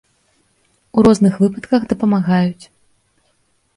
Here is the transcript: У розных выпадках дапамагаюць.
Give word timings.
У 0.97 1.03
розных 1.09 1.37
выпадках 1.43 1.81
дапамагаюць. 1.93 2.65